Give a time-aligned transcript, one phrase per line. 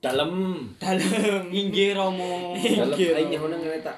[0.00, 0.30] dalam
[0.80, 2.56] dalam Inggih Romo.
[2.56, 3.92] dalam aing nyaho ngereta.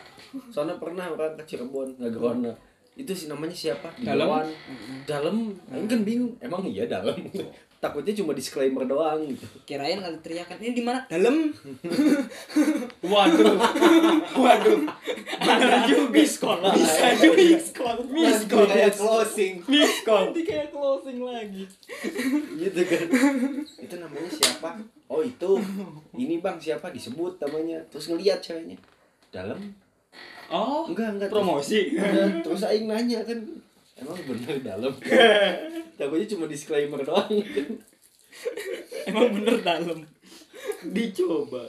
[0.51, 2.53] Soalnya pernah orang ke Cirebon ngagerona
[2.93, 3.89] itu sih namanya siapa?
[4.05, 4.29] Dalam?
[5.09, 6.35] dalam aing kan bingung.
[6.43, 7.17] Emang iya dalam
[7.83, 9.43] takutnya cuma disclaimer doang gitu.
[9.67, 11.03] Kirain ada teriakan ini di mana?
[11.11, 11.51] Dalam.
[13.11, 13.59] Waduh.
[14.47, 14.81] Waduh.
[15.43, 16.23] Bener juga.
[16.23, 16.71] Sekolah.
[16.79, 17.43] Bisa juga.
[17.59, 17.95] Sekolah.
[18.07, 18.65] Miskol.
[18.71, 19.55] kayak closing.
[19.67, 20.31] Miskol.
[20.31, 21.67] nanti kayak closing lagi.
[22.55, 23.07] Gitu kan.
[23.91, 24.79] Itu namanya siapa?
[25.11, 25.59] Oh itu.
[26.15, 26.95] Ini bang siapa?
[26.95, 27.83] Disebut namanya.
[27.91, 28.79] Terus ngeliat ceweknya.
[29.35, 29.59] Dalam.
[30.55, 31.31] Oh, enggak enggak.
[31.35, 31.99] promosi.
[31.99, 33.43] Udah, terus aing nanya kan
[33.99, 34.93] emang bener dalam
[36.03, 37.31] takutnya cuma disclaimer doang
[39.07, 39.99] emang bener dalam
[40.85, 41.63] Dicoba.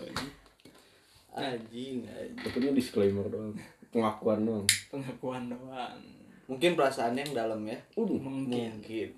[1.32, 2.34] anjing anjing.
[2.36, 3.54] takutnya disclaimer doang
[3.90, 5.98] pengakuan doang pengakuan doang
[6.44, 8.18] mungkin perasaan yang dalam ya Udah.
[8.18, 9.10] mungkin mungkin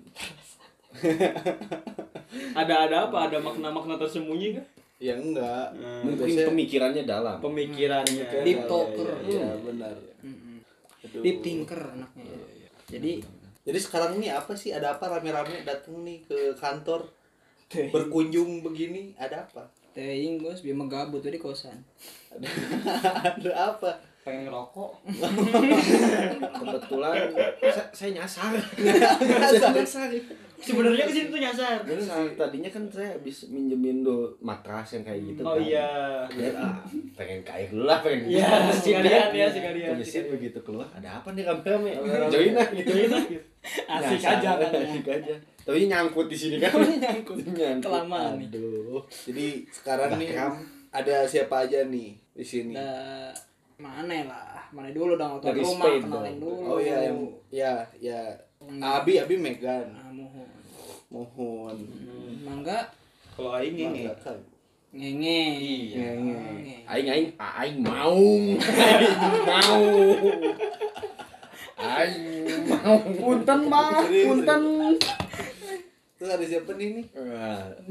[2.54, 3.28] Ada ada apa?
[3.28, 4.64] Ada makna-makna tersembunyi kan?
[4.96, 8.24] ya enggak mungkin Biasanya- pemikirannya dalam Pemikirannya.
[8.40, 9.04] Deep Iya, talker.
[9.04, 9.92] iya, iya, benar
[10.24, 10.56] Mm-mm.
[11.04, 11.20] Aduh.
[11.20, 12.24] deep thinker anaknya
[12.86, 13.12] jadi
[13.66, 14.70] jadi sekarang ini apa sih?
[14.70, 17.10] Ada apa rame-rame datang nih ke kantor?
[17.66, 19.66] Berkunjung begini ada apa?
[19.90, 21.82] Teing bos biar megabut tuh di kosan.
[22.30, 22.46] Ada,
[23.26, 23.90] ada apa?
[24.22, 25.02] Pengen ngerokok.
[26.62, 27.14] kebetulan
[27.58, 28.54] saya, saya nyasar.
[29.58, 30.08] Saya nyasar
[30.56, 31.84] Sebenarnya ke situ tuh nyasar.
[32.32, 35.62] tadinya kan saya habis minjemin do matras yang kayak gitu Oh kan.
[35.62, 35.88] iya.
[36.28, 36.80] ya ah,
[37.12, 39.94] pengen kaya dulu lah pengen Iya, Mesin sekalian ya, sekalian.
[39.94, 42.30] Mesin begitu keluar ada apa nih rame-rame Rame-rame.
[42.30, 43.44] join lah gitu Join lah gitu.
[43.86, 44.70] Asik aja kan.
[44.72, 46.70] asik aja tapi nyangkut di sini kan
[47.02, 48.46] nyangkut nyangkut Kelamaan nih.
[48.48, 50.30] aduh jadi sekarang nih
[50.88, 53.34] ada siapa aja nih di sini Nah,
[53.76, 57.18] mana lah mana dulu dong Dari rumah kenalin dulu oh iya yang
[57.50, 58.20] ya ya
[58.64, 59.86] Abi Abi Megan.
[59.92, 60.48] Ah, mohon.
[61.12, 61.76] Mohon.
[62.42, 62.88] Mangga.
[63.36, 64.08] Kalau aing ini.
[64.96, 65.40] Ngenge.
[65.60, 66.08] Iya.
[66.88, 68.16] Aing aing aing mau.
[68.56, 69.16] Aing
[69.50, 69.82] mau.
[71.76, 72.24] Aing
[72.64, 72.96] mau.
[73.04, 74.62] Punten mah punten.
[76.16, 77.06] Terus ada siapa nih nih?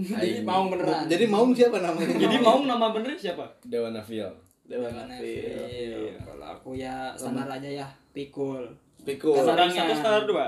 [0.01, 1.05] Jadi mau beneran.
[1.05, 2.09] Jadi mau siapa namanya?
[2.17, 3.45] Jadi mau nama bener siapa?
[3.61, 4.25] Dewa Nafil.
[4.65, 6.17] Dewa Nafil Fil?
[6.25, 7.87] kalau aku ya standar aja ya.
[8.17, 8.65] Pikul
[9.05, 10.45] Pikul Standar- satu standar dua.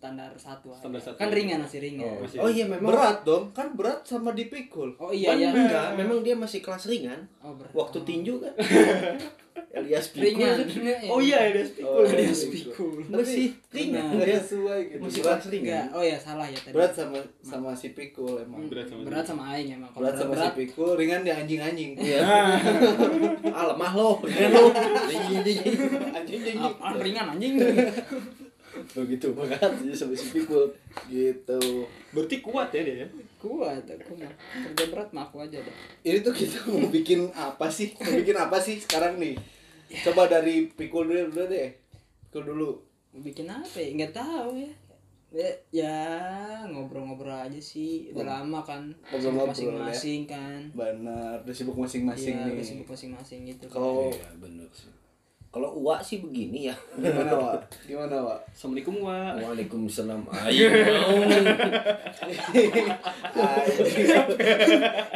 [0.00, 0.80] Standar satu aja.
[0.80, 1.16] Standar satu.
[1.20, 2.08] kan ringan masih ringan.
[2.08, 3.52] Oh, Masih- oh iya memang berat dong.
[3.52, 4.96] Kan berat sama dipikul.
[4.96, 7.20] Oh iya ya enggak memang dia masih kelas ringan.
[7.38, 7.68] Oh, berat.
[7.70, 8.04] waktu Oh.
[8.08, 8.56] tinju kan.
[9.70, 10.24] Elias Pikul.
[10.24, 10.66] Ringan kan
[11.06, 12.02] Oh iya, ada Oh, pikul.
[12.08, 12.96] Elias pikul.
[13.06, 14.02] Masih Ringan.
[14.02, 14.04] ringan.
[14.16, 15.00] nggak dia sesuai gitu.
[15.04, 15.68] Masih berat, kelas ringan.
[15.68, 16.72] Enggak oh ya salah ya tadi.
[16.72, 18.60] Berat sama sama si pikul emang.
[18.66, 19.90] Berat sama berat sama aing emang.
[19.92, 22.18] Berat sama berat si pikul ringan di anjing anjing Iya.
[23.54, 24.64] ah lemah lo, ringan lo.
[24.72, 25.58] Anjing anjing.
[26.08, 26.40] anjing
[26.98, 27.54] ringan anjing
[28.90, 29.94] Begitu banget jadi
[30.34, 30.66] Pikul.
[31.06, 31.60] gitu.
[32.10, 33.06] Berarti kuat ya dia.
[33.38, 34.32] kuat aku mah.
[34.52, 35.76] Kerja berat mah aku aja deh.
[36.02, 37.94] Ini tuh kita mau bikin apa sih?
[37.96, 39.38] Mau bikin apa sih sekarang nih?
[40.02, 41.70] Coba dari pikul dulu dulu deh.
[42.28, 42.70] Pikul dulu.
[43.16, 43.88] Bikin apa ya?
[43.96, 44.72] Nggak tahu ya.
[45.30, 45.96] Ya, ya
[46.66, 48.10] ngobrol-ngobrol aja sih.
[48.10, 48.90] Udah lama kan.
[49.14, 50.60] Sibuk masing-masing kan.
[50.74, 52.54] Benar udah sibuk masing-masing Iya, nih.
[52.58, 53.78] udah sibuk masing-masing gitu kan.
[53.78, 54.90] kalau Iya bener sih.
[55.50, 56.76] Kalau uak sih begini ya.
[56.94, 57.52] gimana wa
[57.82, 59.34] gimana wa Assalamualaikum wa.
[59.34, 60.22] Waalaikumsalam.
[60.46, 60.70] Ayo.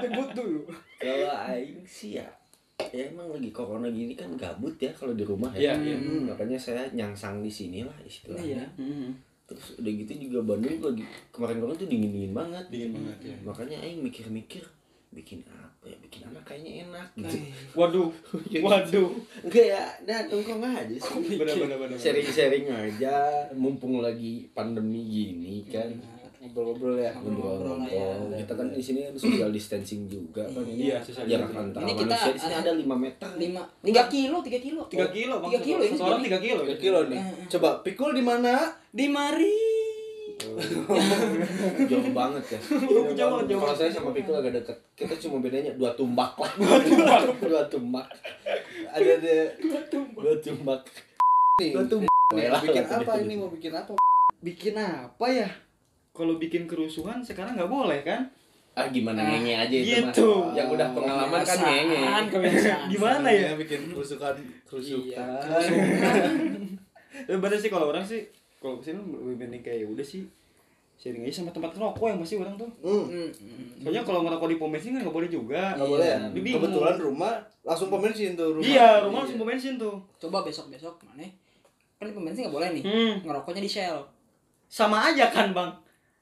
[0.02, 0.60] Debut dulu
[0.98, 2.26] Kalau aing sih ya
[2.90, 5.70] ya emang lagi corona gini kan gabut ya kalau di rumah ya.
[5.78, 5.96] Iya, iya.
[6.02, 8.66] Hmm, Makanya saya nyangsang di sini lah istilahnya.
[8.74, 9.14] iya
[9.46, 12.64] Terus udah gitu juga Bandung lagi kemarin-kemarin tuh dingin-dingin banget.
[12.74, 13.36] Dingin banget ya.
[13.46, 14.66] Makanya aing mikir-mikir
[15.14, 17.36] bikin apa ya bikin anak kayaknya enak gitu.
[17.72, 18.08] Waduh.
[18.66, 19.10] Waduh.
[19.40, 21.36] Enggak ya, nah nongkrong aja sih.
[21.40, 21.96] Benar benar benar.
[21.96, 23.14] Sharing-sharing aja,
[23.52, 25.92] mumpung lagi pandemi gini kan.
[26.36, 28.04] ngobrol-ngobrol ya Ngobrol-ngobrol ya.
[28.38, 30.92] Kita kan di sini kan social distancing juga kan ini.
[30.92, 31.56] Iya, Jarak distancing.
[31.58, 33.28] antara Ini kita manusia di sini ada- 5 meter.
[33.34, 35.50] lima tiga kilo tiga kilo Tiga kilo bang.
[35.50, 36.60] tiga kilo ini Seorang tiga kilo.
[36.62, 38.54] tiga kilo nih coba pikul di mana
[38.90, 39.56] di mari
[41.84, 42.58] Jauh banget ya.
[42.60, 44.76] Jauh banget, jauh Kalau saya sama Pikul agak dekat.
[44.94, 46.50] Kita cuma bedanya dua tumbak lah.
[46.54, 47.20] Dua tumbak.
[47.40, 48.06] dua tumbak.
[48.86, 49.80] ada deh Dua
[50.36, 50.82] tumbak.
[51.56, 52.12] nih Dua tumbak.
[52.30, 53.22] nih, Lah, bikin apa gitu.
[53.22, 53.92] ini mau bikin apa
[54.40, 55.48] bikin apa ya
[56.10, 58.30] Kalau bikin kerusuhan sekarang nggak boleh kan?
[58.72, 60.10] Ah gimana Ah, ngenge aja itu mah.
[60.10, 60.30] gitu.
[60.52, 63.50] Yang udah pengalaman kan kebiasaan Gimana ya?
[63.54, 64.34] bikin kerusukan
[64.64, 65.62] kerusukan Iya,
[67.24, 68.26] Ya bener sih kalau orang sih
[68.58, 70.26] kalau ke sini lebih penting kayak ya udah sih
[70.96, 72.70] sharing aja sama tempat rokok yang pasti orang tuh.
[72.80, 73.28] Hmm, Hmm.
[73.78, 75.62] Soalnya kalau ngerokok di pom bensin kan nggak boleh juga.
[75.74, 79.74] nggak boleh ya kebetulan rumah langsung pom bensin tuh rumah Iya, rumah langsung pom bensin
[79.76, 79.94] tuh.
[80.18, 81.26] coba besok besok mana
[81.94, 83.12] kan di pom bensin nggak boleh nih Hmm.
[83.22, 83.98] ngerokoknya di shell
[84.66, 85.70] Sama aja kan bang.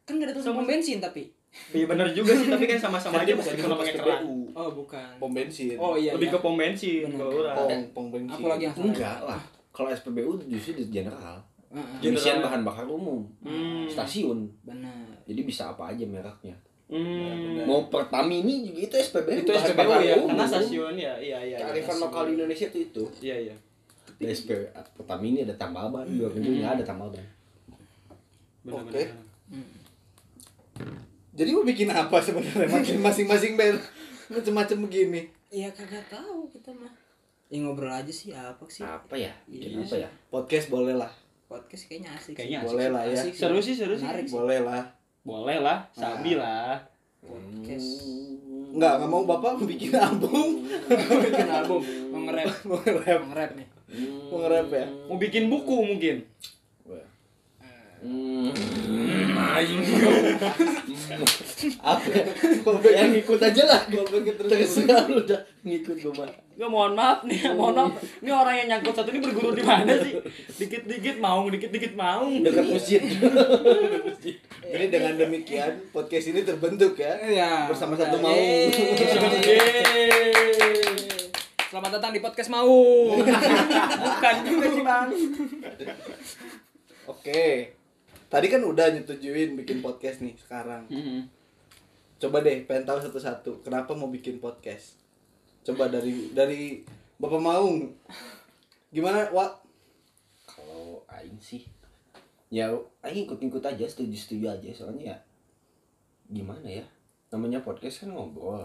[0.03, 1.31] kan nggak ada tuh pom bensin tapi
[1.69, 4.25] Iya bener juga sih, tapi kan sama-sama Kan aja dia bukan cuma pakai keran.
[4.25, 4.37] SPBU.
[4.57, 5.09] Oh, bukan.
[5.21, 5.77] Pom bensin.
[5.77, 6.17] Oh iya.
[6.17, 6.35] Lebih iya.
[6.35, 7.57] ke pom bensin kalau orang.
[7.61, 8.41] Pom, pom bensin.
[8.41, 8.77] Aku lagi yang.
[8.81, 9.41] Enggak lah.
[9.69, 11.45] Kalau SPBU justru di general.
[11.73, 12.45] Pengisian General.
[12.47, 13.25] bahan bakar umum.
[13.41, 13.89] Hmm.
[13.89, 14.45] Stasiun.
[14.61, 14.93] Benar.
[15.25, 16.53] Jadi bisa apa aja mereknya.
[16.87, 17.65] Hmm.
[17.65, 19.41] Mau Pertamini juga itu SPBU.
[19.41, 20.29] Itu SPBU ya, umum.
[20.31, 21.57] karena stasiun ya, iya iya.
[21.57, 21.59] iya.
[21.59, 23.05] Kearifan lokal di Indonesia itu itu.
[23.21, 23.57] Iya iya.
[24.15, 24.53] Di SP
[24.93, 27.25] Pertamini ada tambal ban, dua minggu nggak ada tambal ban.
[28.63, 29.03] Benar Oke.
[29.03, 29.65] benar.
[31.33, 33.81] Jadi mau bikin apa sebenarnya Masing- masing-masing band
[34.29, 35.21] macam-macam begini.
[35.49, 36.93] Iya kagak tahu kita mah.
[37.49, 38.81] Ya ngobrol aja sih apa sih?
[38.81, 39.33] Apa ya?
[39.45, 39.81] Bikin Iya.
[39.83, 40.09] apa ya?
[40.29, 41.09] Podcast boleh lah.
[41.53, 42.33] Podcast kayaknya asik.
[42.33, 42.69] Kayaknya sih.
[42.73, 43.21] Boleh lah ya.
[43.21, 44.09] Asik Seru sih, seru sih.
[44.09, 44.33] Menarik sih.
[44.33, 44.83] Boleh lah.
[45.21, 46.81] Boleh lah, sabi lah.
[47.21, 48.09] Podcast.
[48.73, 50.65] Enggak, enggak mau Bapak bikin album.
[51.29, 53.21] Bikin album, mau nge-rap, Mau nge-rap.
[53.21, 53.67] mau nge-rap nih.
[54.33, 54.87] Mau nge-rap ya?
[55.13, 56.25] Mau bikin buku mungkin.
[58.03, 58.51] Hmm.
[61.79, 62.25] Apa ya?
[62.99, 63.81] Yang ngikut aja lah.
[64.51, 66.27] Terserah lu udah ngikut gue mah.
[66.59, 67.93] Gak mohon maaf nih, mohon maaf.
[68.19, 70.19] Ini orang yang nyangkut satu ini berguru di mana sih?
[70.59, 72.27] Dikit-dikit mau, dikit-dikit mau.
[72.27, 73.01] Dekat masjid.
[74.67, 77.23] Jadi dengan demikian podcast ini terbentuk ya.
[77.23, 77.71] Iya.
[77.71, 78.35] Bersama satu mau.
[78.35, 78.67] Yeay.
[81.71, 82.67] Selamat datang di podcast mau.
[84.05, 85.09] Bukan juga sih bang.
[87.07, 87.82] Oke.
[88.33, 90.89] Tadi kan udah nyetujuin bikin podcast nih sekarang.
[92.17, 93.61] Coba deh, pengen tahu satu-satu.
[93.61, 94.97] Kenapa mau bikin podcast?
[95.61, 96.81] Coba dari dari
[97.21, 97.93] Bapak Maung.
[98.89, 99.61] Gimana, Wak?
[100.49, 101.69] Kalau aing sih
[102.49, 102.73] ya
[103.05, 105.19] aing ikut-ikut aja, setuju-setuju aja soalnya ya
[106.33, 106.85] gimana ya?
[107.33, 108.65] Namanya podcast kan ngobrol.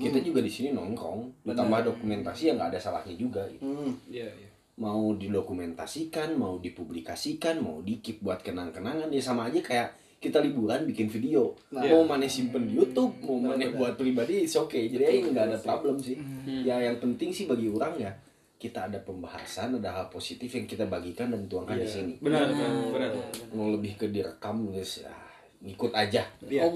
[0.00, 3.64] Kita juga di sini nongkrong, ditambah dokumentasi yang nggak ada salahnya juga gitu.
[3.64, 3.96] Hmm.
[4.08, 4.50] Iya iya.
[4.76, 11.08] Mau didokumentasikan, mau dipublikasikan, mau dikip buat kenang-kenangan ya sama aja kayak kita liburan bikin
[11.08, 11.52] video.
[11.72, 11.84] Nah.
[11.84, 14.88] mau mana simpen di YouTube, mau mana buat pribadi, it's okay.
[14.88, 15.64] Jadi nggak ada sih.
[15.64, 16.16] problem sih.
[16.64, 18.12] Ya yang penting sih bagi orang ya
[18.56, 22.14] kita ada pembahasan, ada hal positif yang kita bagikan dan tuangkan di sini.
[22.20, 23.10] Benar benar benar.
[23.52, 25.12] Mau lebih ke direkam guys, ya
[25.60, 26.24] ngikut aja.
[26.44, 26.68] Iya.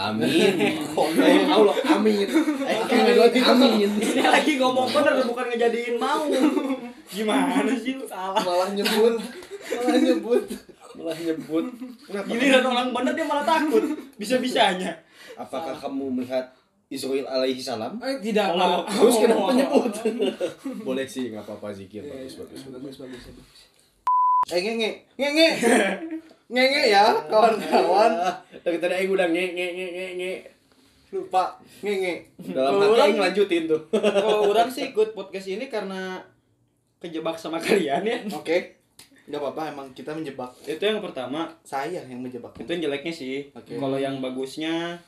[0.00, 0.30] Amin.
[1.20, 2.24] Eh, Allah, amin.
[2.24, 3.44] Eh, amin.
[3.44, 3.90] amin.
[4.00, 6.24] Ini lagi ngomong bener bukan ngejadiin mau.
[7.14, 8.40] Gimana sih lu salah?
[8.40, 9.20] Malah nyebut.
[9.76, 10.44] Malah nyebut.
[10.96, 11.66] Malah nyebut.
[12.08, 12.26] Kenapa?
[12.32, 13.84] Giliran orang bener dia malah takut.
[14.16, 14.96] Bisa-bisanya.
[15.36, 16.48] Apakah kamu melihat
[16.88, 18.00] Israel alaihi salam?
[18.00, 18.56] Eh, tidak.
[18.56, 18.86] Oh.
[18.88, 19.92] Terus kenapa nyebut?
[20.88, 22.60] Boleh sih, nggak apa-apa zikir bagus bagus.
[22.72, 23.24] Bagus, bagus.
[24.48, 24.90] Eh, ngenge.
[25.20, 25.48] Ngenge.
[26.50, 28.10] Ngenge ya, kawan-kawan.
[28.66, 30.32] Dari tadi aing udah nge nge nge nge nge.
[31.10, 31.44] Lupa.
[31.80, 32.14] Ngenge.
[32.50, 33.80] Dalam Kalau hati orang- lanjutin tuh.
[34.18, 36.18] Kalau orang sih ikut podcast ini karena
[36.98, 38.18] kejebak sama kalian ya.
[38.34, 38.82] Oke.
[39.24, 40.50] Nggak apa-apa, emang kita menjebak.
[40.66, 41.46] Itu yang pertama.
[41.62, 42.50] Saya yang menjebak.
[42.58, 43.54] Itu yang jeleknya sih.
[43.54, 44.98] Kalau yang bagusnya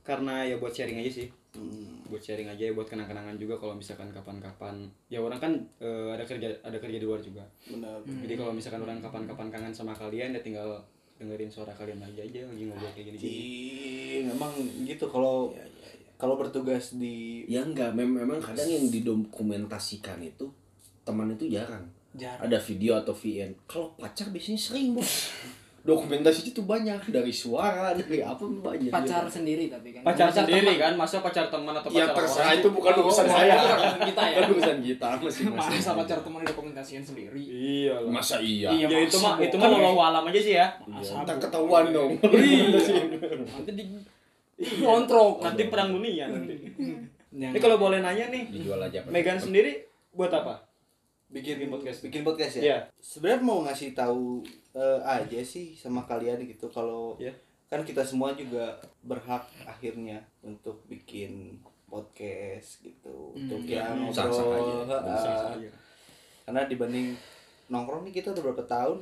[0.00, 1.28] karena ya buat sharing aja sih.
[1.56, 1.89] Hmm.
[2.10, 6.26] Buat sharing aja ya buat kenang-kenangan juga kalau misalkan kapan-kapan ya orang kan eh, ada
[6.26, 7.46] kerja ada kerja di luar juga.
[7.70, 8.02] Benar.
[8.04, 10.82] Jadi kalau misalkan orang kapan-kapan kangen sama kalian ya tinggal
[11.20, 13.30] dengerin suara kalian aja aja lagi ngobrol kayak gini-gini.
[13.30, 14.50] Ih, memang
[14.88, 15.52] gitu kalau
[16.20, 20.52] kalau bertugas di Ya enggak, mem memang kadang yang didokumentasikan itu
[21.04, 21.88] teman itu jarang.
[22.12, 22.44] Jarang.
[22.44, 23.56] Ada video atau VN.
[23.64, 25.08] Kalau pacar biasanya sering, Bos.
[25.80, 28.88] Dokumentasi itu banyak dari suara, dari apa banyak.
[28.88, 30.02] Pacar sendiri tapi kan.
[30.02, 30.76] Pacar sendiri teman.
[30.78, 32.58] kan, masa pacar teman atau Ya pacar terserah orang?
[32.58, 33.54] itu bukan Oh, urusan oh, saya.
[33.56, 34.36] bukan kita ya.
[34.36, 35.72] Bukan urusan kita masing-masing.
[35.74, 37.40] Masa pacar teman dokumentasiin sendiri.
[37.40, 38.10] Iya lah.
[38.10, 38.68] Masa iya?
[38.70, 38.86] Iya.
[38.86, 39.80] Ya itu mah Masa itu mah bukan.
[39.82, 40.66] walau alam aja sih ya.
[40.82, 42.12] Iya, ntar ketahuan dong.
[43.56, 43.84] Nanti di
[44.78, 45.28] kontrol.
[45.40, 46.54] Nanti perang dunia nanti.
[47.30, 49.00] Ini kalau boleh nanya nih, Dijual aja.
[49.00, 49.08] Pak.
[49.08, 50.66] Megan sendiri buat apa?
[51.30, 51.98] Bikin Bikin podcast.
[52.02, 52.62] bikin podcast ya.
[52.62, 52.78] Iya.
[52.96, 57.30] Sebenarnya mau ngasih tahu eh, aja sih sama kalian gitu kalau Iya.
[57.66, 64.10] kan kita semua juga berhak akhirnya untuk bikin podcast gitu untuk ya Hmm.
[64.10, 64.74] Sah-sah aja.
[64.80, 65.70] ngobrol saja.
[66.42, 67.14] karena dibanding
[67.66, 68.98] nongkrong nih kita udah berapa tahun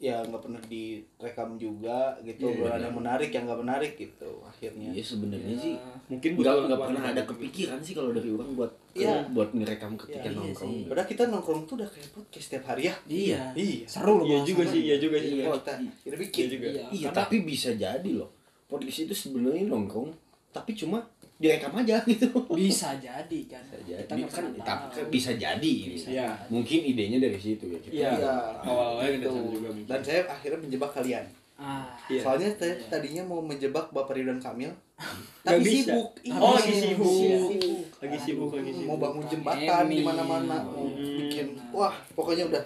[0.00, 2.80] ya nggak pernah direkam juga gitu Iya, obrolan benar.
[2.82, 5.76] yang menarik yang nggak menarik gitu akhirnya Iya sebenarnya sih
[6.08, 9.28] Mungkin nggak nggak pernah ada kepikiran sih kalau dari orang buat Iya.
[9.28, 10.72] buat ngerekam ketika Iya, iya nongkrong.
[10.72, 10.82] sih.
[10.88, 13.40] Padahal kita nongkrong tuh udah kayak podcast setiap hari ya Iya.
[13.54, 15.32] iya Seru loh Iya juga sih, iya juga sih.
[15.36, 15.44] Iya.
[15.52, 16.66] kita kita bikin Iya juga.
[16.66, 16.84] Iya.
[16.90, 18.30] Iya, tapi bisa jadi loh.
[18.66, 20.10] Podcast itu sebenarnya nongkrong,
[20.50, 21.04] tapi cuma
[21.40, 22.28] direkam aja gitu.
[22.52, 23.64] Bisa jadi kan.
[23.64, 25.74] Bisa jadi Kita kan, tapi kan bisa jadi.
[25.90, 26.28] Iya.
[26.46, 27.78] Mungkin idenya dari situ ya.
[27.78, 27.90] kita.
[27.90, 28.10] Iya.
[28.14, 28.34] Iya.
[28.62, 29.28] Awalnya Gitu.
[29.50, 29.88] juga mungkin.
[29.88, 31.24] dan saya akhirnya menjebak kalian
[31.56, 31.84] Ah.
[32.06, 32.24] Iya.
[32.24, 34.72] soalnya saya tadinya mau menjebak bapak Ridwan Kamil
[35.44, 35.92] tapi bisa.
[35.92, 37.08] sibuk Oh, Iya, lagi sibuk.
[37.10, 37.52] sibuk.
[38.00, 38.86] Lagi sibuk, lagi sibuk.
[38.86, 41.16] mau bangun jembatan di mana-mana mau Hmm.
[41.18, 42.64] bikin wah pokoknya udah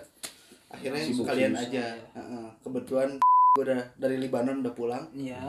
[0.69, 1.67] akhirnya Sibuk, sekalian sibuk.
[1.71, 2.47] aja Heeh.
[2.61, 3.11] kebetulan
[3.55, 5.05] gue udah dari Libanon udah pulang.
[5.13, 5.43] Iya.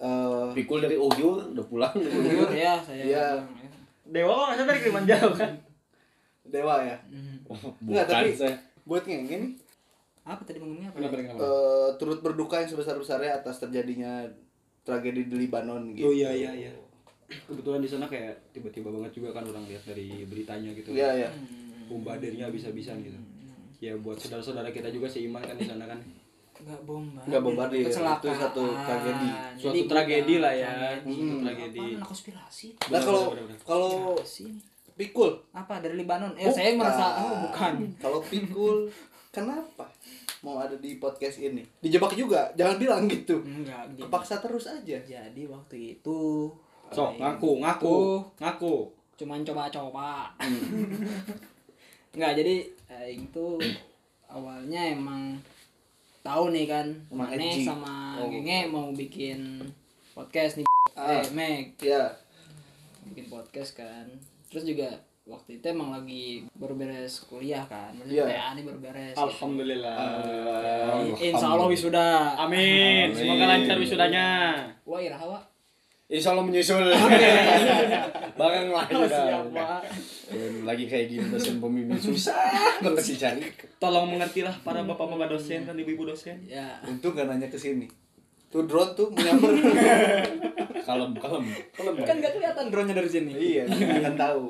[0.00, 1.92] Eh, Pikul dari Uyghur udah pulang.
[1.92, 3.04] Jujur ya saya.
[3.04, 3.26] Iya.
[4.02, 5.52] Dewa kok nggak sadar dari Kilimanjaro kan?
[6.42, 6.96] Dewa ya.
[7.06, 7.36] Hmm.
[7.78, 8.56] Enggak, Bukan, tapi saya.
[8.82, 9.52] buat ngenge nih
[10.22, 10.96] Apa tadi ngomongnya apa?
[10.98, 11.38] Kenapa kenapa?
[11.38, 14.24] eh, turut berduka yang sebesar-besarnya atas terjadinya
[14.80, 16.08] tragedi di Libanon gitu.
[16.08, 16.72] Oh iya iya iya.
[17.46, 20.90] Kebetulan di sana kayak tiba-tiba banget juga kan orang lihat dari beritanya gitu.
[20.90, 21.30] Iya, iya.
[21.86, 23.18] Bombardirnya bisa-bisan gitu.
[23.78, 25.98] Ya buat saudara-saudara kita juga seiman kan di sana kan.
[26.60, 27.20] Enggak bomba.
[27.24, 28.20] Nggak bombardir, Kecelakaan.
[28.20, 29.28] itu satu tragedi.
[29.56, 30.70] Suatu Jadi tragedi lah ya.
[30.70, 31.12] tragedi.
[31.16, 31.80] Suatu tragedi.
[31.80, 32.66] Apaan, konspirasi?
[32.92, 33.22] Nah, kalau
[33.64, 33.92] kalau
[34.94, 36.36] pikul Apa dari Libanon?
[36.36, 37.72] Ya saya merasa oh bukan.
[38.04, 38.92] Kalau pikul
[39.32, 39.88] kenapa
[40.44, 41.64] mau ada di podcast ini?
[41.80, 43.40] Dijebak juga, jangan bilang gitu.
[43.40, 44.04] Enggak, gini.
[44.04, 45.00] Kepaksa terus aja.
[45.00, 46.52] Jadi waktu itu
[46.90, 48.12] Sok Aing ngaku ngaku tuh
[48.42, 48.74] ngaku.
[49.16, 50.32] cuman coba-coba.
[50.36, 50.60] Hmm.
[52.16, 52.54] Enggak, jadi
[52.90, 53.56] aing tuh
[54.26, 55.38] awalnya emang
[56.20, 58.28] tahu nih kan Mane sama Oh.
[58.28, 59.64] Genge mau bikin
[60.12, 61.16] podcast nih Ah.
[61.16, 62.12] eh Meg Ya,
[63.04, 64.04] bikin podcast kan
[64.46, 64.90] terus juga
[65.22, 68.34] waktu itu emang lagi baru beres kuliah kan maksudnya Iya.
[68.34, 69.96] TA ini baru beres Alhamdulillah.
[71.16, 73.08] insya Allah wisuda Amin.
[73.10, 74.26] Semoga lancar wisudanya.
[74.82, 75.38] wah iraha
[76.10, 76.82] Insya Allah menyusul.
[76.82, 76.90] Oh,
[78.90, 79.06] juga.
[79.06, 79.82] siap Wak.
[80.26, 82.34] Dan Lagi kayak gini dosen pembimbing susah
[82.82, 83.46] banget sih cari.
[83.78, 86.42] Tolong mengertilah para bapak-bapak dosen dan ibu-ibu dosen.
[86.44, 87.86] ya untung gak nanya ke sini.
[88.50, 89.54] Tuh drone tuh menyambar.
[90.80, 91.94] Kalem, kalem, kalem.
[92.02, 94.46] kan gak kelihatan drone nya dari sini iya, nggak akan tahu.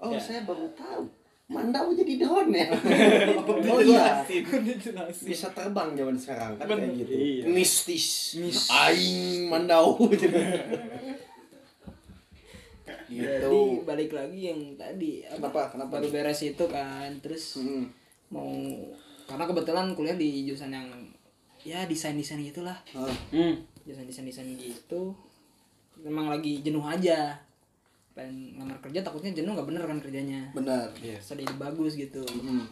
[0.00, 0.18] Oh, Ya.
[0.18, 1.06] saya baru tahu.
[1.48, 2.68] Mandau jadi daun ya.
[3.68, 4.20] Oh iya.
[5.18, 7.12] Bisa terbang zaman sekarang kan kayak gitu.
[7.12, 7.42] Iya.
[7.48, 8.36] Mistis.
[8.36, 10.28] Mis- Aing mandau gitu.
[13.08, 13.24] Gitu.
[13.24, 15.60] jadi balik lagi yang tadi apa, Kenapa?
[15.72, 15.92] Kenapa?
[15.96, 17.88] baru beres itu kan terus Hmm.
[18.28, 18.52] mau
[19.24, 20.84] karena kebetulan kuliah di jurusan yang
[21.58, 23.64] ya desain desain gitulah Ah, Hmm.
[23.80, 25.16] desain desain desain gitu
[25.98, 27.32] memang lagi jenuh aja
[28.18, 30.90] pengen ngamar kerja takutnya jenuh nggak bener kan kerjanya benar.
[30.92, 32.66] Terus ide bagus gitu Hmm.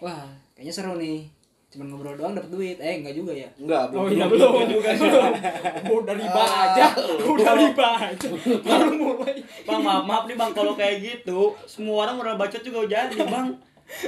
[0.00, 0.24] wah
[0.56, 1.28] kayaknya seru nih
[1.66, 4.00] cuman ngobrol doang dapet duit eh enggak juga ya Enggak, belum.
[4.00, 5.10] Oh iya belum juga sih.
[5.98, 6.86] Udah riba aja,
[7.20, 8.26] udah riba aja.
[8.64, 9.36] Baru mulai.
[9.66, 13.50] Bang maaf maaf nih bang kalau kayak gitu semua orang udah bacot juga jadi bang.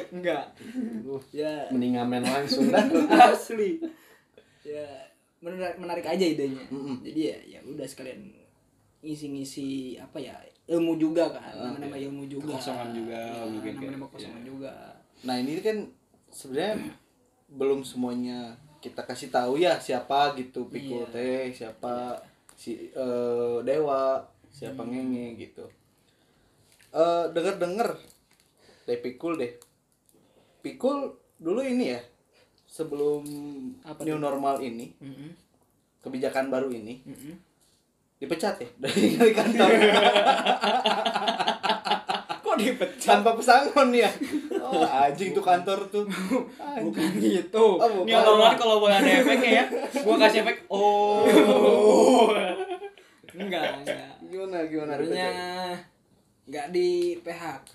[0.08, 0.44] Enggak.
[1.30, 2.80] Ya, Mending ngamen langsung dah.
[3.28, 3.82] Asli.
[4.62, 4.86] ya
[5.38, 6.62] menarik, menarik aja idenya.
[6.70, 7.02] Mm-mm.
[7.02, 8.22] Jadi ya ya udah sekalian
[9.02, 10.34] ngisi-ngisi apa ya
[10.68, 14.72] ilmu juga kan nama-nama ilmu juga Kekosongan juga, Ya, mungkin nama-nama kosongan juga
[15.18, 15.82] Nah, ini kan
[16.30, 16.94] sebenarnya
[17.48, 21.10] belum semuanya kita kasih tahu ya siapa gitu Pikul Iya.
[21.10, 22.20] teh, siapa
[22.54, 25.64] si eh, Dewa, siapa Ngenge gitu.
[26.90, 27.90] Eh denger-denger
[28.84, 29.52] deh Pikul deh.
[30.60, 32.00] Pikul dulu ini ya
[32.64, 33.24] sebelum
[33.82, 34.22] Apa new tuh?
[34.22, 35.30] normal ini, Mm-mm.
[35.98, 37.34] kebijakan baru ini Mm-mm.
[38.18, 39.68] Dipecat ya dari, dari kantor
[42.48, 44.08] kok dipecat tanpa pesangon ya.
[44.68, 46.04] Oh, anjing tuh kantor tuh.
[46.56, 46.84] Anjing.
[46.88, 48.08] bukan gitu Oh, bukan.
[48.08, 49.64] Ini orang kalau boleh ada efeknya ya,
[50.04, 51.24] gua kasih efek oh.
[53.36, 55.76] enggak enggak Gimana gimana dipecat?
[56.48, 57.72] enggak di PHK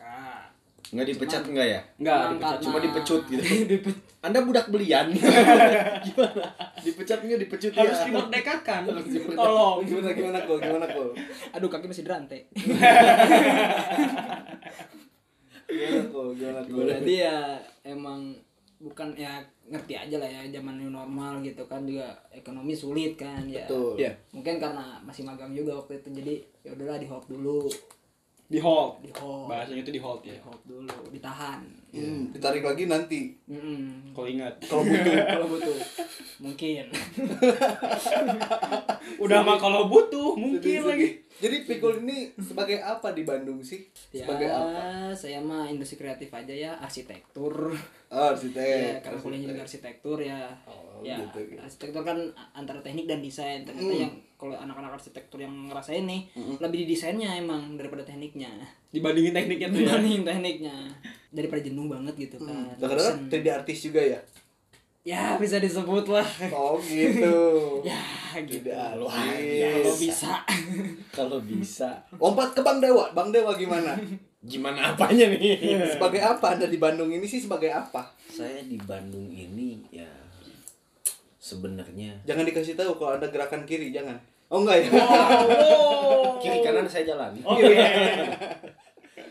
[0.94, 1.80] Nggak dipecat enggak ya?
[1.98, 2.48] Enggak, Cuman dipecat.
[2.48, 3.44] karena- Cuma dipecut gitu.
[4.26, 5.08] Anda budak belian.
[6.06, 6.44] Gimana?
[6.78, 7.80] Dipecat nggak dipecut ya?
[7.82, 8.82] Harus dimerdekakan.
[8.88, 9.42] Harus dimerdekakan.
[9.42, 9.78] Tolong.
[9.84, 11.10] Gimana gimana kok gimana kok?
[11.52, 12.38] aduh kaki masih derante
[15.66, 16.86] Gimana kok gimana kok?
[17.00, 17.38] jadi ya
[17.86, 18.36] emang
[18.78, 23.40] bukan ya ngerti aja lah ya zaman new normal gitu kan juga ekonomi sulit kan
[23.48, 23.96] ya Betul.
[23.96, 24.12] Iya.
[24.30, 27.64] mungkin karena masih magang juga waktu itu jadi ya udahlah di hold dulu
[28.48, 29.02] Di hold.
[29.02, 30.36] di hold Bahasanya itu di hold ya.
[30.36, 33.38] di hold dulu ditahan Hmm, ditarik lagi nanti.
[33.46, 34.10] Mm-mm.
[34.12, 34.58] Kalau ingat.
[34.60, 35.76] Kalau butuh kalau butuh
[36.40, 36.90] mungkin
[39.20, 41.06] Udah mah kalau butuh mungkin Sedih, lagi.
[41.06, 41.12] sedih.
[41.36, 43.86] Jadi Pikul ini sebagai apa di Bandung sih?
[44.10, 45.14] ya Sebagai apa?
[45.14, 47.74] saya mah industri kreatif aja ya arsitektur
[48.08, 49.02] Oh, ya arsitek.
[49.02, 51.60] karena kuliahnya juga arsitektur ya Oh, ya gitu, gitu.
[51.60, 52.18] arsitektur kan
[52.52, 54.02] antara teknik dan desain ternyata Hmm.
[54.04, 58.50] yang kalau anak-anak arsitektur yang ngerasain nih lebih di desainnya emang daripada tekniknya
[58.88, 59.86] Dibandingin tekniknya tuh ya.
[59.90, 60.76] dibanding tekniknya
[61.34, 63.34] daripada jenuh banget gitu kan Kadang-kadang Bosen.
[63.34, 64.20] 3D artis juga ya?
[65.04, 67.36] ya bisa disebut lah Oh gitu.
[67.90, 68.00] ya
[68.40, 69.98] gitu Tidak Lu kalau artis.
[70.00, 70.34] bisa
[71.18, 71.90] Kalau bisa.
[72.16, 73.12] Lompat ke Bang Dewa.
[73.12, 73.98] Bang Dewa gimana?
[74.44, 75.56] Gimana apanya nih?
[75.88, 78.12] sebagai apa Anda di Bandung ini sih sebagai apa?
[78.28, 80.04] Saya di Bandung ini ya
[81.38, 84.20] sebenarnya Jangan dikasih tahu kalau Anda gerakan kiri, jangan.
[84.48, 84.90] Oh enggak ya?
[85.00, 86.36] Oh.
[86.38, 87.32] kiri kanan saya jalan.
[87.40, 87.72] Oke.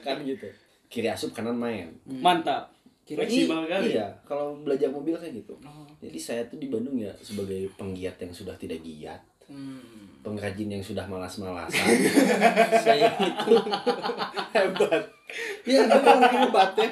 [0.01, 0.49] kan gitu.
[0.93, 1.89] Kiri asup kanan main.
[2.05, 2.69] Mantap.
[3.03, 3.93] Fleksibel kali.
[3.93, 5.57] Iya, kalau belajar mobil kayak gitu.
[5.59, 5.89] Oh.
[5.99, 9.83] Jadi saya tuh di Bandung ya sebagai penggiat yang sudah tidak giat, Hmm.
[10.23, 11.83] pengrajin yang sudah malas-malasan.
[12.87, 13.53] saya itu
[14.55, 15.03] Hebat.
[15.63, 16.89] Iya, memang hebat ya.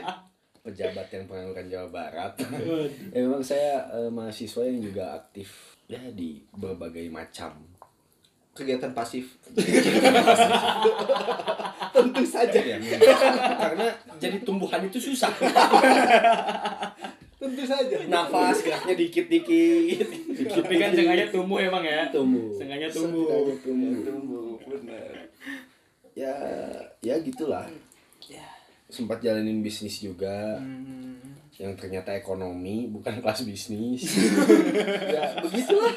[0.60, 2.32] pejabat yang pengangguran Jawa Barat.
[2.36, 5.48] ya, memang saya eh, mahasiswa yang juga aktif
[5.86, 7.69] ya di berbagai macam
[8.50, 9.38] Kegiatan pasif.
[11.94, 12.60] Tentu saja.
[12.60, 12.76] ya,
[13.56, 13.86] karena
[14.18, 15.30] jadi tumbuhan itu susah.
[17.40, 17.96] Tentu saja.
[18.10, 20.06] Nafas geraknya dikit-dikit.
[20.50, 22.10] Tapi kan sengaja tumbuh emang ya.
[22.10, 22.50] tumbuh.
[22.58, 23.30] Sengaja tumbuh.
[23.30, 23.94] Sengaja tumbuh.
[24.02, 25.30] Tumbuh, benar.
[26.18, 26.34] Ya,
[27.00, 27.70] ya gitulah.
[28.26, 28.44] Ya.
[28.90, 30.58] Sempat jalanin bisnis juga.
[30.58, 31.38] Hmm.
[31.60, 34.16] yang ternyata ekonomi bukan kelas bisnis
[35.12, 35.92] ya begitulah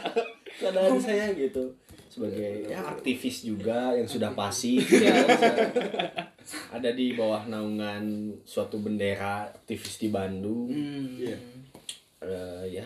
[0.59, 1.71] keadaan saya gitu
[2.13, 5.09] sebagai ya aktivis juga yang sudah pasif ya
[6.69, 8.05] ada di bawah naungan
[8.43, 11.17] suatu bendera aktivis di Bandung Hmm.
[11.17, 11.37] Iya.
[12.21, 12.85] Eh, ya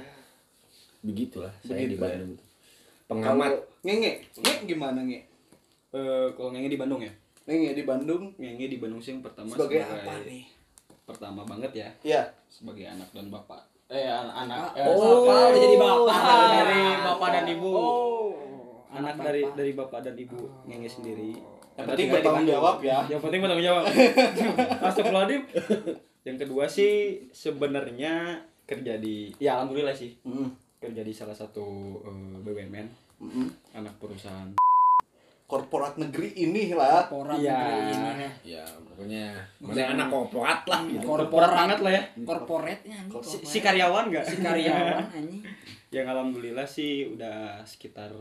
[1.00, 2.04] begitulah saya di Begitu ya.
[2.10, 2.34] Bandung
[3.08, 5.20] pengamat Kalau ngenge, nge gimana nge?
[5.90, 7.12] Eh, kalau ngenge di Bandung ya.
[7.44, 10.44] Ngenge di Bandung Ngenge di Bandung sih yang pertama sebagai apa nih?
[11.04, 13.64] Pertama banget ya Ya, sebagai anak dan bapak.
[13.88, 16.12] Eh an- anak eh, Oh, jadi bapak.
[16.12, 17.70] anak dari bapak dan ibu.
[17.72, 18.57] Oh.
[18.90, 21.36] Anak dari dari bapak dan ibu ngenge sendiri.
[21.74, 23.00] Yang penting bertanggung jawab ya.
[23.06, 23.84] Yang penting bertanggung jawab.
[24.88, 25.42] Astagfirullahaladzim.
[26.24, 26.94] Yang kedua sih
[27.30, 30.52] sebenarnya kerja di ya alhamdulillah sih Mm.
[30.78, 31.64] kerja di salah satu
[32.02, 33.48] eh, BUMN Mm.
[33.74, 34.52] anak perusahaan
[35.44, 37.08] korporat negeri ini lah.
[37.08, 37.56] Korporat Iya.
[37.56, 38.32] negeri ini ya.
[38.44, 39.26] ya pokoknya
[39.58, 43.46] mana anak korporat lah gitu korporat banget lah ya Korporatnya si, korporat.
[43.46, 45.44] si karyawan nggak si karyawan anjing.
[45.96, 48.12] yang alhamdulillah sih udah sekitar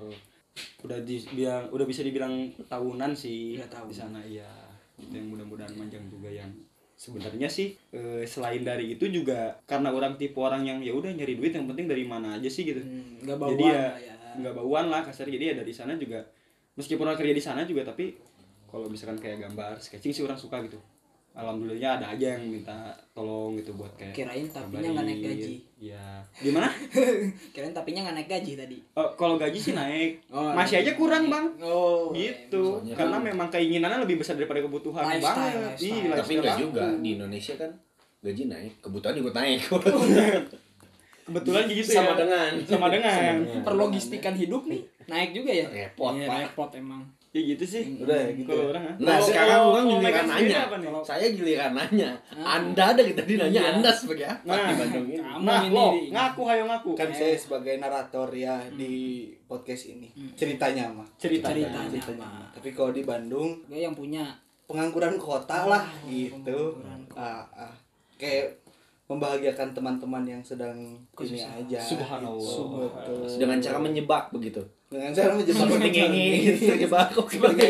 [0.83, 2.33] udah dibilang udah bisa dibilang
[2.63, 3.91] tahunan sih Udah tahunan.
[3.91, 4.49] di sana iya
[4.97, 6.49] itu yang mudah-mudahan manjang juga yang
[6.93, 11.37] sebenarnya sih eh, selain dari itu juga karena orang tipe orang yang ya udah nyari
[11.37, 14.15] duit yang penting dari mana aja sih gitu Hmm, Nggak bauan jadi ya, ya.
[14.41, 16.25] nggak bauan lah kasar jadi ya dari sana juga
[16.75, 18.17] meskipun orang kerja di sana juga tapi
[18.67, 20.81] kalau misalkan kayak gambar sketching sih orang suka gitu
[21.37, 22.73] alhamdulillah ada aja yang minta
[23.13, 25.54] tolong gitu buat kayak Kirain tapinya nggak naik gaji.
[25.76, 26.04] Iya.
[26.34, 26.69] Gimana?
[27.52, 28.76] Kirain tapinya nggak naik gaji tadi.
[28.93, 30.25] Oh, kalau gaji sih naik.
[30.28, 31.32] Oh, Masih aja kurang, naik.
[31.37, 31.47] Bang.
[31.61, 32.08] Oh.
[32.11, 32.56] Gitu.
[32.80, 35.76] Soalnya Karena kan- memang keinginannya lebih besar daripada kebutuhan Lifestyle, banget.
[35.76, 36.00] lifestyle.
[36.02, 36.58] Iya, tapi aku.
[36.58, 37.71] juga di Indonesia kan
[38.17, 39.61] gaji naik kebutuhan ikut naik
[41.26, 42.17] Kebetulan gitu sama ya.
[42.17, 43.34] dengan Sama dengan.
[43.61, 45.67] Perlogistikan hidup nih naik juga ya.
[45.67, 46.39] Repot, Iya, Pak.
[46.49, 47.02] repot emang.
[47.37, 47.85] Ya gitu sih.
[48.01, 48.69] Udah ya, gitu Kalau ya.
[48.71, 48.95] orang ah.
[48.97, 50.61] Nah Kalau- sekarang kalau- orang giliran nanya?
[51.05, 52.57] Saya giliran nanya Ah.
[52.57, 53.73] Anda dari tadi nanya Iya.
[53.77, 56.91] Anda sebagai apa Nah, di Bandung ini Nah, ini lo di- ngaku hayo ngaku.
[56.95, 58.95] Kan saya sebagai narator ya di
[59.43, 60.09] podcast ini.
[60.33, 61.05] Ceritanya mah.
[61.15, 61.53] cerita.
[61.53, 61.93] Ceritanya.
[61.93, 62.25] Ceritanya.
[62.25, 62.33] mah.
[62.41, 62.49] mah.
[62.53, 64.25] Tapi kalau di Bandung Dia yang punya.
[64.65, 66.81] pengangguran kota lah Oh, gitu.
[67.13, 67.71] Ah, ah.
[68.17, 68.59] Kayak
[69.07, 71.07] membahagiakan teman-teman yang sedang ini
[71.39, 71.63] Kesusahan.
[71.63, 71.79] aja.
[71.79, 72.91] Subhanallah.
[72.91, 73.39] Betul.
[73.39, 74.59] dengan cara menyebak begitu.
[74.87, 76.27] Dengan cara menjebak Seperti ngenge
[76.63, 77.67] terjebak kok Seperti.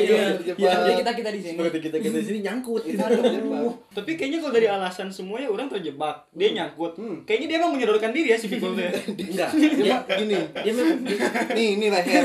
[0.54, 1.56] Ya, kita kita di sini.
[1.56, 3.72] Seperti kita kita di sini nyangkut Itu terjebak.
[3.90, 6.28] Tapi kayaknya kalau dari alasan semuanya orang terjebak.
[6.30, 6.92] Dia nyangkut.
[6.94, 7.24] Hmm.
[7.24, 8.92] Kayaknya dia emang menyodorkan diri ya si tuh ya.
[9.08, 10.36] enggak Dia mah gini.
[10.54, 10.98] dia memang
[11.56, 12.24] Nih, ini leher.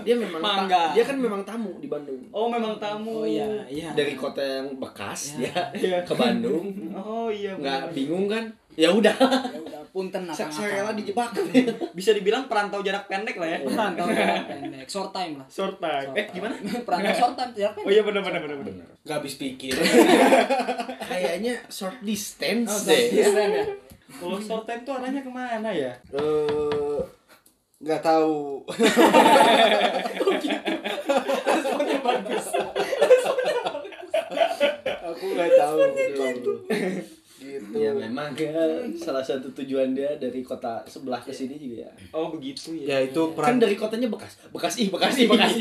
[0.00, 0.96] dia memang Mangga.
[0.96, 3.20] dia kan memang tamu di Bandung Oh, memang tamu.
[3.20, 3.92] Oh iya, iya.
[3.92, 5.52] dari kota yang bekas Ya.
[5.70, 5.98] dia Iya.
[6.02, 7.52] ke Bandung Oh iya.
[7.52, 7.92] nggak benar.
[7.92, 9.28] bingung kan ya udah Ya
[9.60, 11.30] udah punten saya akang saya rela dijebak
[11.98, 13.58] Bisa dibilang perantau jarak pendek lah ya.
[13.62, 15.46] Perantau jarak pendek, short time lah.
[15.50, 16.06] Short time.
[16.10, 16.54] Short Eh, gimana?
[16.86, 17.86] Perantau short time jarak pendek.
[17.86, 18.74] Oh iya benar benar benar benar.
[18.86, 19.74] bener Gak habis pikir.
[21.10, 23.64] kayaknya short distance Oh, short deh distance ya.
[24.10, 25.92] Kalau short time tuh arahnya ke mana ya?
[26.10, 26.98] Eh
[27.80, 28.60] nggak tahu.
[31.46, 32.46] Responnya bagus.
[35.00, 35.78] Aku nggak tahu.
[35.96, 36.52] Gitu.
[37.40, 37.72] Gitu.
[37.72, 38.52] ya memang ya
[38.94, 43.08] salah satu tujuan dia dari kota sebelah ke sini juga ya Oh begitu Ya ya.
[43.08, 45.60] itu kan peran dari kotanya bekas bekasi bekasi bekasi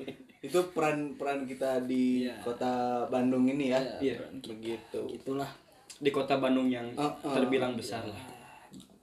[0.46, 2.40] itu peran peran kita di Iya.
[2.40, 2.72] kota
[3.06, 3.80] Bandung ini ya.
[3.98, 4.16] Iya.
[4.32, 5.00] Begitu.
[5.12, 5.50] Itulah
[5.94, 7.34] Di kota Bandung yang Oh, oh.
[7.34, 8.24] terbilang besar lah.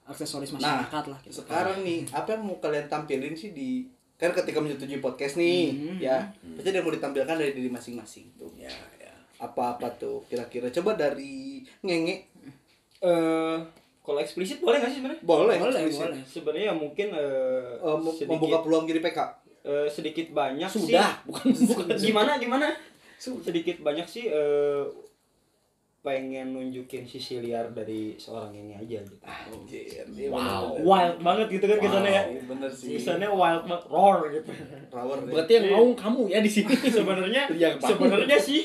[0.04, 1.34] aksesoris Nah, masyarakat lah gitu.
[1.38, 5.96] Sekarang nih, apa yang mau kalian tampilin sih di kan ketika menyetujui podcast nih, Mhm.
[6.00, 6.26] ya.
[6.58, 8.50] Pasti ada yang mau ditampilkan dari diri masing-masing tuh.
[8.58, 8.97] Ya, ya.
[9.40, 12.16] Apa-apa tuh kira-kira coba dari ngenge.
[13.00, 13.58] Eh,
[14.00, 15.22] kalau eksplisit boleh nggak sih sebenarnya?
[15.22, 16.02] Boleh, Boleh, eksplisit.
[16.04, 16.20] boleh.
[16.26, 19.20] Sebenarnya ya mungkin eh, Eh, mem- sedikit membuka peluang jadi PK.
[19.64, 20.80] eh, sedikit banyak sih.
[20.88, 22.68] sudah bukan bukan gimana gimana
[23.20, 24.84] sedikit banyak sih eh,
[26.00, 30.40] pengen nunjukin sisi liar dari seorang ini aja gitu Anjir, iya Wow.
[30.74, 30.84] bener.
[30.84, 32.96] wild banget gitu kan kesannya ya Iya, bener sih.
[32.96, 34.52] kesannya wild banget roar gitu
[34.88, 35.30] Rawer ya.
[35.30, 37.82] berarti yang mau kamu ya di sini sebenarnya banget.
[37.82, 38.62] sebenarnya sih.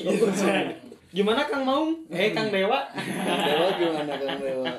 [1.09, 1.93] Gimana Kang Maung?
[2.07, 2.79] Eh Kang Dewa.
[3.45, 4.73] Dewa gimana Kang Dewa?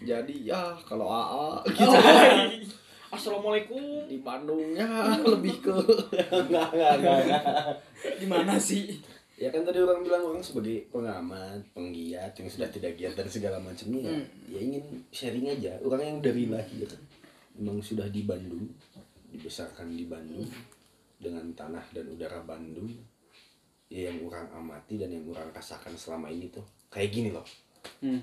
[0.00, 1.88] Jadi ya kalau AA Gitu.
[1.88, 2.70] gitu
[3.08, 4.04] Assalamualaikum.
[4.04, 4.86] di Bandungnya
[5.20, 5.70] lebih ke
[6.36, 7.42] enggak enggak, enggak.
[8.18, 8.98] Gimana sih?
[9.34, 13.58] Ya kan tadi orang bilang orang sebagai pengamat, penggiat yang sudah tidak giat dan segala
[13.58, 14.06] macamnya.
[14.06, 14.26] Hmm.
[14.46, 15.74] Ya ingin sharing aja.
[15.82, 16.86] Orang yang dari lahir
[17.58, 18.70] memang sudah di Bandung,
[19.34, 20.46] dibesarkan di Bandung
[21.18, 22.94] dengan tanah dan udara Bandung.
[23.90, 27.46] Ya yang orang amati dan yang orang rasakan selama ini tuh kayak gini loh.
[28.06, 28.22] Hmm.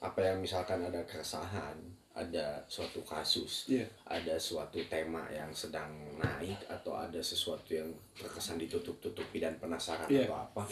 [0.00, 1.76] Apa yang misalkan ada keresahan,
[2.16, 3.84] ada suatu kasus, Iya.
[4.08, 10.24] ada suatu tema yang sedang naik atau ada sesuatu yang terkesan ditutup-tutupi dan penasaran Iya.
[10.24, 10.64] atau apa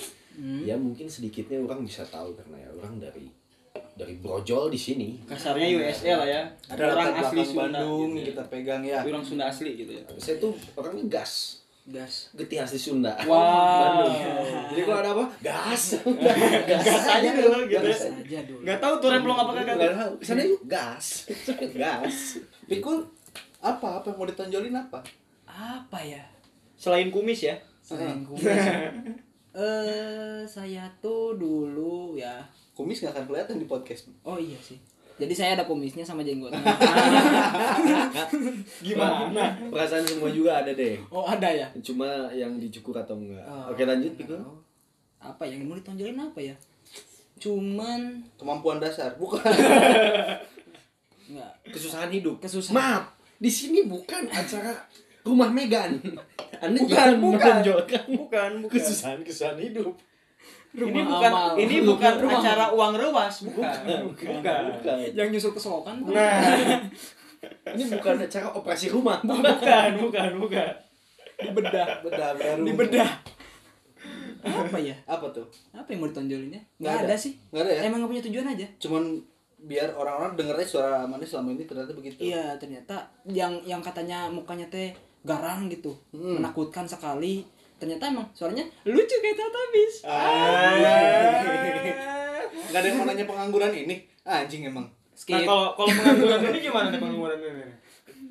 [0.65, 3.29] ya mungkin sedikitnya orang bisa tahu karena ya orang dari
[3.95, 6.43] dari brojol di sini Kasarnya USA lah ya.
[6.67, 7.61] Ada orang asli Sunda.
[7.79, 8.27] Bandung gitu ya.
[8.35, 8.97] kita pegang ya.
[9.05, 10.03] Tapi orang Sunda asli gitu ya.
[10.19, 12.33] saya tuh orangnya gas Gas.
[12.33, 13.37] getih asli Sunda Wow.
[14.09, 14.17] Bandung
[14.73, 16.01] jadi kalau ada apa gas
[16.73, 17.85] Gas aja dulu gitu.
[17.85, 18.65] Gas aja dulu.
[18.65, 19.77] Enggak tahu tuh remblong apa kagak.
[19.77, 21.29] nggak tahu sana yuk gas
[21.77, 23.05] gas Pikul
[23.61, 25.01] apa apa yang mau ditonjolin apa?
[25.45, 26.25] Apa ya?
[26.77, 27.57] Selain kumis ya.
[27.81, 28.45] Selain kumis.
[29.55, 32.43] Eh, saya tuh dulu ya.
[32.75, 34.11] Kumis gak akan kelihatan di podcast.
[34.27, 34.83] Oh iya sih.
[35.15, 36.59] Jadi saya ada kumisnya sama jenggotnya.
[38.81, 39.55] Gimana?
[39.69, 41.67] perasaan semua juga ada deh oh ada ya?
[41.81, 43.71] cuma yang dicukur atau enggak Oh.
[43.71, 44.39] oke lanjut pikir
[45.19, 46.53] Apa yang mau ditonjolin apa ya?
[47.37, 49.41] Cuman Kemampuan dasar, bukan.
[51.25, 52.75] enggak kesusahan hidup Kesusahan.
[52.75, 54.77] maaf di sini bukan acara
[55.23, 55.97] rumah Megan
[56.63, 57.39] anda Bukan, jangan bukan.
[57.55, 58.73] menonjolkan Bukan, bukan.
[58.73, 59.95] kesusahan kesusahan hidup
[60.75, 61.51] ini Rumah bukan amal.
[61.55, 63.79] ini bukan Rumah acara uang rewas, bukan.
[64.11, 64.63] Bukan.
[64.75, 66.11] bukan yang nyusul kesokan tuh.
[66.11, 66.43] Nah,
[67.73, 70.71] ini bukan acara operasi rumah bukan, bukan, bukan.
[71.37, 71.87] dibedah.
[72.01, 72.63] Bedah baru.
[72.63, 73.11] Dibedah.
[74.45, 74.93] Apa ya?
[75.05, 75.47] Apa tuh?
[75.71, 76.61] Apa yang mau ditonjolinnya?
[76.77, 77.07] Nggak Enggak ada.
[77.09, 77.17] ada.
[77.17, 77.33] sih.
[77.49, 77.81] Nggak ada ya?
[77.85, 78.67] Emang gak punya tujuan aja.
[78.79, 79.03] Cuman
[79.57, 82.19] biar orang-orang dengernya suara manis selama ini ternyata begitu.
[82.21, 86.37] Iya, ternyata yang yang katanya mukanya teh garang gitu, Hmm.
[86.37, 87.49] menakutkan sekali.
[87.77, 89.95] Ternyata emang suaranya lucu kayak Teletubbies.
[92.71, 94.07] Gak ada yang mau nanya pengangguran ini.
[94.25, 94.87] Anjing emang.
[94.89, 95.47] Nah, Skip.
[95.47, 97.65] kalau kalau pengangguran ini gimana nih pengangguran ini?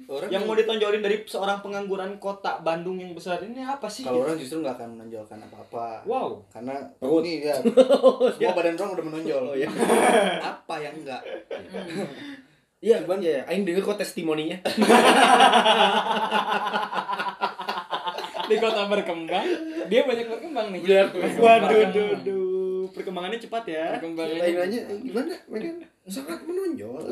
[0.04, 4.04] Orang Yang mau ditonjolin dari seorang pengangguran kota Bandung yang besar ini apa sih?
[4.04, 6.04] kalau orang justru nggak akan menonjolkan apa-apa.
[6.04, 6.44] Wow.
[6.52, 7.24] Karena Perut.
[7.24, 7.56] ini ya
[8.36, 9.44] semua badan orang udah menonjol.
[9.48, 9.72] Oh, iya.
[10.52, 11.24] apa yang enggak?
[12.84, 14.60] iya cuman ya aing denger kok testimoninya
[18.44, 19.48] Di kota berkembang,
[19.88, 20.82] dia banyak berkembang nih.
[21.36, 22.84] Waduh, duh, duh.
[22.92, 23.86] Perkembangannya cepat ya.
[23.98, 25.76] Perkembangannya nanya "Eh, gimana Megan
[26.06, 27.00] sangat menonjol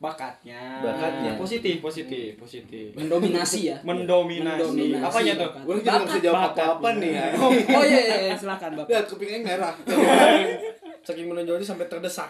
[0.00, 0.80] bakatnya.
[0.80, 1.36] Bakatnya.
[1.36, 2.96] Positif, positif, positif.
[2.96, 3.76] Mendominasi ya.
[3.84, 4.64] Mendominasi.
[4.64, 5.04] Mendominasi.
[5.04, 5.50] Apanya tuh?
[5.64, 6.56] Gue juga nggak bisa jawab Bakat.
[6.56, 7.12] apa-apa nih.
[7.12, 7.26] ya.
[7.36, 8.88] Oh iya, iya, iya, silakan Bapak.
[8.88, 9.74] Lihat kupingnya merah.
[11.00, 12.28] saking menonjolnya sampai terdesak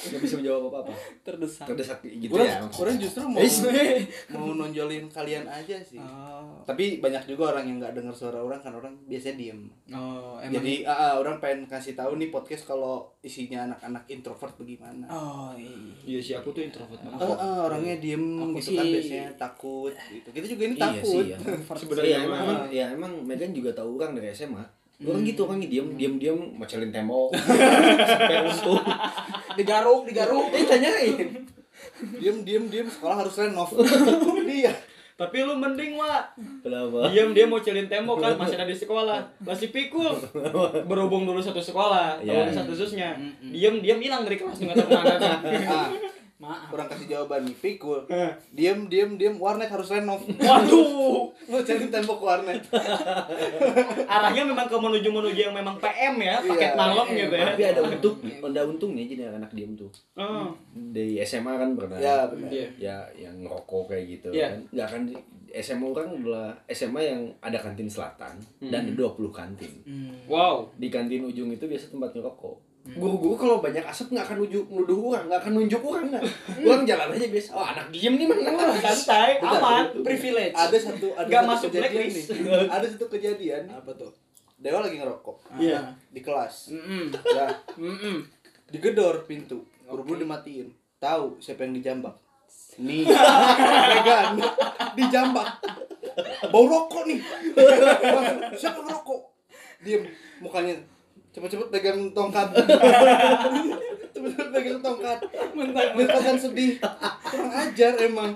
[0.00, 1.66] nggak bisa menjawab apa apa Terdesak.
[1.66, 3.38] terdesak gitu Orang, ya orang justru mau
[3.76, 5.96] Eh, mau nonjolin kalian aja sih.
[5.96, 9.60] Oh, Tapi banyak juga orang yang nggak dengar suara orang kan orang biasanya diem.
[9.90, 10.56] oh emang.
[10.56, 15.04] Jadi ah, ah, orang pengen kasih tahu nih podcast kalau isinya anak-anak introvert bagaimana.
[15.06, 15.68] Oh iya.
[16.02, 17.20] Iya sih, aku tuh introvert banget.
[17.20, 20.28] Ah, ah, orangnya diem Aku gitu sih- kan biasanya takut gitu.
[20.30, 21.04] Kita juga ini iya takut.
[21.20, 21.38] sih ya
[21.76, 22.40] Sebenarnya Iya, emang.
[22.40, 24.64] emang, ya emang Megan juga tahu orang dari SMA
[25.00, 27.32] orang gitu orangnya diem diem diem macelin tembok
[28.10, 28.80] sampai runtuh
[29.52, 30.46] Digaruk, digaruk.
[30.50, 31.28] eh tanyain
[32.16, 33.68] Diem diem diem sekolah harus renov.
[34.42, 34.72] Dia.
[35.20, 36.32] Tapi lu mending, Wak.
[36.64, 39.20] kenapa Diam dia mau celin tembok kan masih ada di sekolah.
[39.38, 40.16] Masih pikul.
[40.88, 42.48] Berhubung dulu satu sekolah, Iya.
[42.48, 43.12] tahun satu khususnya.
[43.44, 45.12] Diam diam hilang dari kelas nggak tahu ke mana.
[45.68, 45.88] Ah,
[46.40, 46.68] Maaf.
[46.70, 48.00] orang kasih jawaban nih, pikul.
[48.50, 50.24] Diem diem diem warnet harus renov.
[50.40, 51.28] Waduh.
[51.28, 52.64] Mau cari tembok warnet.
[54.06, 56.78] Arahnya memang ke menuju menuju yang memang PM ya, paket Iya.
[56.78, 57.46] malam gitu ya.
[57.46, 60.48] tapi ada untung ada untungnya jadi anak diem tuh Oh.
[60.72, 62.48] di SMA kan pernah Ya benar.
[62.48, 62.66] Iya.
[62.78, 64.48] ya yang ngerokok kayak gitu Iya.
[64.48, 69.28] kan nggak akan di- SMA orang adalah SMA yang ada kantin selatan dan ada 20
[69.30, 70.14] kantin Hmm.
[70.24, 70.70] Wow.
[70.74, 75.12] di kantin ujung itu biasa tempat ngerokok guru-guru kalau banyak asap nggak akan nuju nuduh
[75.12, 76.24] orang nggak akan nunjuk orang nggak
[76.64, 79.84] orang jalan aja biasa oh anak diem nih mana Santai, Bentar, aman.
[80.00, 80.54] Privilege.
[80.56, 82.24] Ada satu ada Nggak satu masuk kejadian nih.
[82.66, 84.10] Ada satu kejadian Apa tuh?
[84.56, 85.92] Dewa lagi ngerokok Iya.
[86.08, 86.72] di kelas.
[86.72, 87.04] Mm-mm.
[87.12, 88.16] Ya, Mm-mm.
[88.68, 89.60] digedor pintu.
[89.84, 90.68] Buru-buru dimatiin.
[90.96, 92.16] Tahu siapa yang dijambak?
[92.80, 94.40] Nih, Megan
[94.94, 95.48] dijambak.
[96.48, 97.20] Bau rokok nih.
[98.60, 99.20] Siapa ngerokok?
[99.80, 100.04] Diem,
[100.38, 100.74] mukanya
[101.30, 102.48] cepet-cepet pegang tongkat.
[104.12, 105.18] cepet-cepet pegang tongkat.
[105.52, 106.76] Mentang-mentang sedih.
[107.24, 108.34] Kurang ajar emang.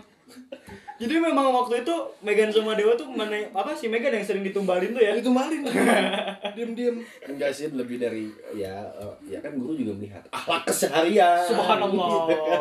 [0.94, 1.90] Jadi memang waktu itu
[2.22, 5.18] Megan sama Dewa tuh mana apa sih Megan yang sering ditumbalin tuh ya?
[5.18, 5.66] Itu malin.
[6.54, 7.02] Diam-diam.
[7.26, 12.08] enggak sih lebih dari ya eh, ya kan guru juga melihat akhlak keseharian Subhanallah.
[12.30, 12.60] Gitu kan.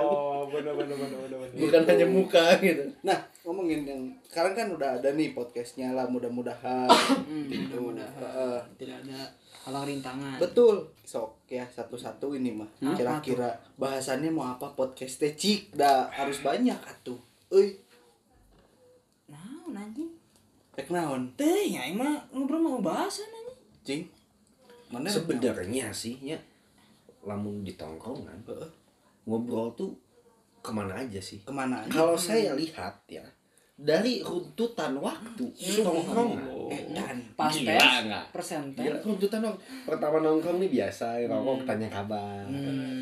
[0.49, 1.49] Bener bener bener bener bener.
[1.55, 6.89] bukan hanya muka gitu Nah, ngomongin yang sekarang kan udah ada nih podcastnya lah mudah-mudahan.
[6.89, 7.69] Hmm, Gitu.
[7.69, 8.57] mudah-mudahan Heeh.
[8.81, 9.19] tidak ada
[9.63, 10.91] halang rintangan Betul.
[11.07, 12.67] Sok ya satu-satu ini mah.
[12.79, 17.19] Kira-kira bahasannya mau apa podcast cik dah harus banyak atuh.
[17.53, 17.77] Euy,
[19.29, 20.03] nah nanti
[20.73, 21.29] rek naon?
[21.37, 23.53] teh ya emang ngobrol mau bahasa nanti
[23.85, 24.03] Cing.
[24.89, 26.37] Mana sebenarnya sih ya
[27.23, 28.69] lamun di tongkrongan Heeh.
[29.29, 29.95] ngobrol tuh
[30.59, 31.91] ke mana aja sih ke mana aja?
[31.91, 33.23] kalau saya lihat ya
[33.73, 38.25] dari runtutan waktu tongkrongan Eh, dan pas Gila tes nggak?
[38.31, 39.57] persenten Gila, runtutan dong.
[39.83, 42.45] Pertama nongkrong nih biasa, nongkrong tanya kabar.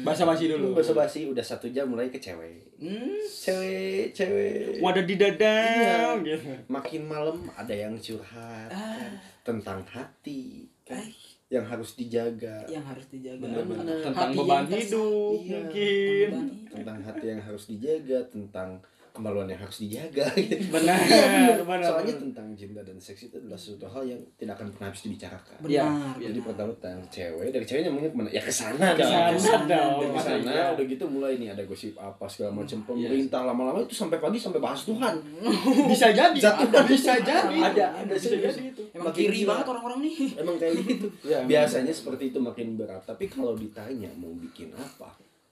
[0.02, 0.72] Basa basi dulu.
[0.74, 2.72] Basa basi udah satu jam mulai ke cewek.
[2.78, 4.80] hmm, Cewek, cewek.
[4.80, 6.20] Wadah di dada Iya.
[6.22, 6.52] gitu.
[6.68, 11.06] Makin malam ada yang curhat kan, tentang hati kan,
[11.48, 12.64] yang harus dijaga.
[12.66, 14.02] yang harus dijaga Bener-bener.
[14.02, 15.52] Tentang Hati beban hidup Iya.
[15.54, 16.30] mungkin.
[16.66, 18.70] Tentang hati yang harus dijaga, tentang
[19.12, 20.66] kemaluan yang harus dijaga gitu.
[20.70, 21.60] Benar, Iya, bener.
[21.62, 22.24] benar, Soalnya benar.
[22.24, 25.58] tentang cinta dan seks itu adalah suatu hal yang tidak akan pernah habis dibicarakan.
[25.62, 25.84] Iya.
[25.84, 26.48] benar Jadi benar.
[26.48, 28.30] pertama tentang cewek, dari ceweknya mungkin ke mana?
[28.30, 29.04] Ya ke sana Ke
[29.36, 30.00] sana dong.
[30.02, 30.64] Dari sana Iya.
[30.74, 34.60] udah gitu mulai nih ada gosip apa segala macam pemerintah lama-lama itu sampai pagi sampai
[34.60, 35.14] bahas Tuhan.
[35.92, 36.38] Bisa jadi.
[36.38, 37.58] Jatuh bisa jadi.
[37.62, 38.56] Ada, ada bisa serius.
[38.56, 38.84] jadi itu.
[38.92, 41.08] emang Makin kiri banget orang-orang nih Emang kayak gitu.
[41.28, 43.04] Ya, Biasanya seperti itu makin berat.
[43.04, 45.12] Tapi kalau ditanya mau bikin apa?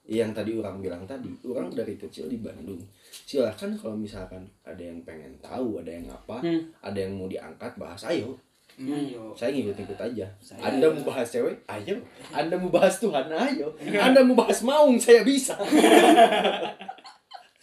[0.09, 2.81] Yang tadi orang bilang tadi, orang dari kecil di Bandung.
[3.05, 6.65] Silahkan kalau misalkan ada yang pengen tahu, ada yang apa, Hmm.
[6.81, 8.33] ada yang mau diangkat bahas, ayo.
[8.75, 10.25] ayo Saya ngikut-ngikut aja.
[10.39, 11.61] Saya- Anda mau bahas cewek?
[11.67, 12.01] Ayo.
[12.31, 13.27] Anda mau bahas Tuhan?
[13.27, 13.69] Ayo.
[13.77, 14.97] Anda mau bahas maung?
[14.97, 15.53] Saya bisa.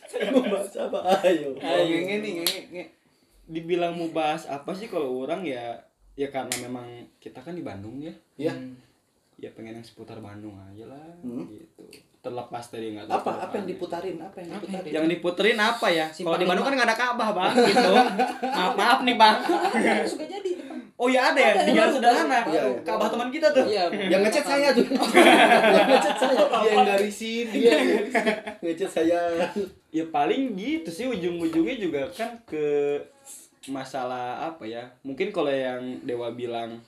[0.06, 0.98] saya mau bahas apa?
[1.22, 1.56] Ayo.
[1.58, 2.84] Ayo ngenge nih, ngenge, ngenge.
[3.46, 5.78] Dibilang mau bahas apa sih kalau orang ya
[6.14, 6.86] ya karena memang
[7.18, 8.14] kita kan di Bandung ya.
[8.36, 8.54] Ya.
[9.36, 11.44] Ya pengen yang seputar Bandung aja lah Hmm.
[11.48, 11.84] gitu.
[12.26, 14.16] Terlepas dari nggak tahu Apa apa yang diputarin?
[14.18, 14.90] Apa yang diputarin?
[14.90, 16.06] yang diputerin apa ya?
[16.10, 17.92] Kalau di Bandung kan nggak ada Ka'bah, Bang, gitu.
[18.42, 19.36] maaf, maaf nih, Bang.
[20.10, 20.50] suka jadi
[20.96, 21.92] Oh ya ada ya, di Jalan.
[21.92, 22.40] Sederhana.
[22.48, 22.80] Iya, iya.
[22.80, 23.68] Ka'bah teman kita tuh.
[23.68, 24.86] iya Yang ngechat saya tuh.
[24.88, 26.40] yang ngechat saya.
[26.40, 28.26] Dia yang garisin, dia yang garisin.
[28.64, 29.20] Ngechat saya.
[29.92, 32.96] Ya paling gitu sih ujung-ujungnya juga kan ke
[33.68, 34.88] masalah apa ya?
[35.04, 36.80] Mungkin kalau yang Dewa bilang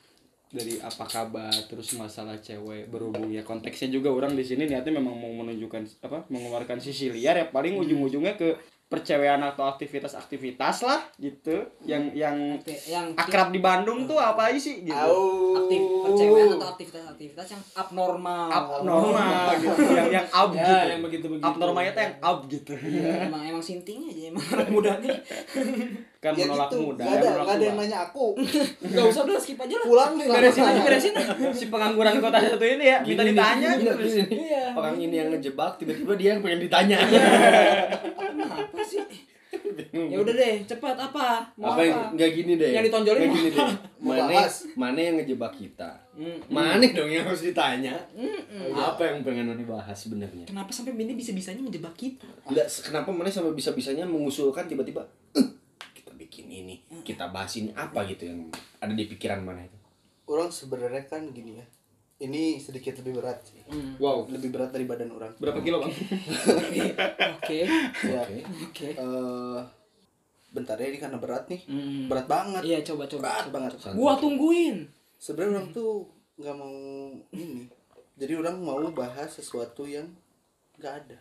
[0.49, 5.13] dari apa kabar terus masalah cewek berhubung ya konteksnya juga orang di sini niatnya memang
[5.13, 8.57] mau menunjukkan apa mengeluarkan sisi liar ya paling ujung-ujungnya ke
[8.89, 11.61] percewean atau aktivitas-aktivitas lah gitu.
[11.85, 12.37] Yang yang
[12.89, 15.13] yang akrab di Bandung tuh apa aja sih gitu?
[15.61, 18.49] Aktif percewean atau aktivitas-aktivitas yang abnormal.
[18.49, 19.81] Abnormal gitu.
[19.93, 20.77] Yang yang up ya gitu.
[20.89, 22.73] yang begitu begitu abnormalnya tuh yang up gitu.
[22.81, 25.17] Iya, emang emang sinting aja emang anak muda nih
[26.19, 26.83] kan Ya menolak gitu.
[26.83, 28.27] muda Gak ada, menolak gak ada yang nanya aku.
[28.91, 29.87] nggak usah udah skip aja lah.
[29.87, 30.27] Pulang nih.
[30.27, 31.13] beresin aja beresin
[31.55, 33.69] si pengangguran kota satu ini ya minta Gini ditanya.
[33.73, 34.35] gini, gitu gini.
[34.45, 34.65] Iya.
[34.75, 36.99] Orang ini yang ngejebak, tiba-tiba dia yang pengen ditanya.
[38.59, 39.03] apa sih?
[39.89, 41.41] Ya udah deh cepat apa?
[41.55, 42.71] Mau apa apa, yang nggak gini deh.
[42.75, 43.69] Yang ditonjolin Nggak gini deh.
[44.09, 44.43] mana
[44.75, 45.91] mana yang ngejebak kita?
[46.19, 46.39] Hmm.
[46.51, 47.95] mana dong yang harus ditanya?
[48.75, 50.51] Apa yang pengen dibahas sebenarnya?
[50.51, 52.27] Kenapa sampai Bini bisa bisanya menjebak kita?
[52.43, 55.47] Enggak, kenapa mana sampai bisa bisanya mengusulkan tiba-tiba "Eh,
[56.29, 59.77] bikin ini kita bahas ini apa gitu yang ada di pikiran mana itu
[60.25, 61.64] Orang sebenarnya kan gini ya.
[62.19, 63.64] Ini sedikit lebih berat sih.
[63.97, 65.33] wow Lebih berat dari badan orang.
[65.35, 66.85] berapa kilo bang oke.
[67.33, 67.61] Oke.
[68.45, 69.61] oke Eh,
[70.51, 71.64] bentar ya ini karena berat nih.
[71.64, 72.12] Hmm.
[72.12, 72.61] Berat banget.
[72.62, 73.55] iya coba coba Berat coba.
[73.57, 73.73] banget.
[73.95, 74.77] gua tungguin
[75.17, 76.05] Sebenarnya orang tuh
[76.37, 76.77] nggak mau
[77.33, 77.64] ini.
[78.14, 80.12] Jadi orang mau bahas sesuatu yang
[80.77, 81.19] nggak ada.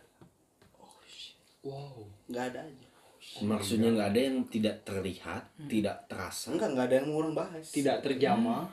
[1.62, 2.87] wow Nggak ada aja.
[3.42, 6.50] Maksudnya nggak ada yang tidak terlihat tidak terasa.
[6.50, 7.64] Enggak, nggak ada yang mau orang bahas.
[7.70, 8.66] tidak terjamah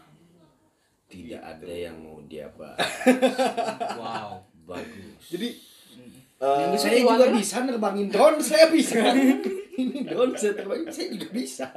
[1.06, 2.82] tidak ada yang mau dia bahas.
[4.02, 4.42] Wow.
[4.66, 5.22] Bagus.
[5.30, 5.50] Jadi
[6.36, 7.34] Yang bisa saya juga lah.
[7.38, 8.98] bisa nerbangin drone saya bisa.
[9.82, 11.68] Ini drone saya terbangin saya juga bisa.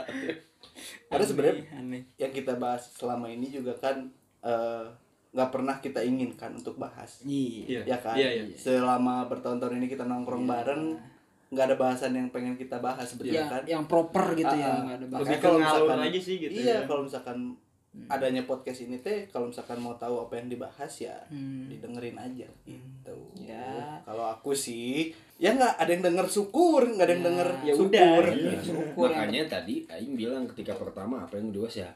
[1.12, 1.64] Ada sebenarnya
[2.16, 4.08] yang kita bahas selama ini juga kan
[4.42, 4.84] eh,
[5.30, 7.22] nggak pernah kita inginkan untuk bahas.
[7.22, 7.84] iya.
[7.84, 7.94] Iya.
[7.94, 8.16] Ya kan?
[8.16, 8.56] Iya iya.
[8.56, 10.96] Selama bertahun-tahun ini kita nongkrong bareng
[11.48, 13.62] nggak ada bahasan yang pengen kita bahas sebenarnya yang kan?
[13.66, 16.74] yang proper gitu ya Ah, nggak ada lebih kalau ngalur misalkan- aja sih gitu iya
[16.74, 16.80] ya.
[16.84, 17.38] kalau misalkan
[18.06, 21.66] adanya podcast ini teh kalau misalkan mau tahu apa yang dibahas ya Hmm.
[21.66, 23.16] didengerin aja gitu.
[23.34, 23.98] Ya.
[24.04, 27.28] kalau aku sih ya nggak ada yang denger syukur nggak ada yang Ya.
[27.28, 28.22] denger Ya syukur.
[28.22, 28.36] udah.
[28.36, 28.58] Iya.
[28.60, 31.90] Syukur yang makanya tadi Aing bilang ketika pertama apa yang kedua ya?